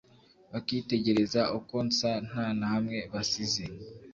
[0.51, 3.63] bakitegereza uko nsa nta na hamwe basize